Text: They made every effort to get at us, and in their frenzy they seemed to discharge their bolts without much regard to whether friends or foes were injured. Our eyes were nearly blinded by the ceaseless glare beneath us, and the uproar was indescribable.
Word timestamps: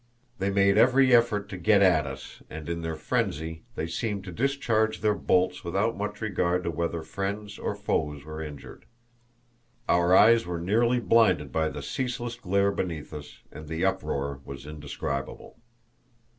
They 0.39 0.49
made 0.49 0.79
every 0.79 1.15
effort 1.15 1.47
to 1.49 1.57
get 1.59 1.83
at 1.83 2.07
us, 2.07 2.41
and 2.49 2.67
in 2.67 2.81
their 2.81 2.95
frenzy 2.95 3.65
they 3.75 3.85
seemed 3.85 4.23
to 4.23 4.31
discharge 4.31 5.01
their 5.01 5.13
bolts 5.13 5.63
without 5.63 5.95
much 5.95 6.21
regard 6.21 6.63
to 6.63 6.71
whether 6.71 7.03
friends 7.03 7.59
or 7.59 7.75
foes 7.75 8.25
were 8.25 8.41
injured. 8.41 8.85
Our 9.87 10.17
eyes 10.17 10.43
were 10.47 10.59
nearly 10.59 10.99
blinded 10.99 11.51
by 11.51 11.69
the 11.69 11.83
ceaseless 11.83 12.33
glare 12.33 12.71
beneath 12.71 13.13
us, 13.13 13.41
and 13.51 13.67
the 13.67 13.85
uproar 13.85 14.41
was 14.43 14.65
indescribable. 14.65 15.59